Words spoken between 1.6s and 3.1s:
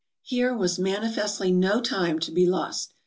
time to be lost.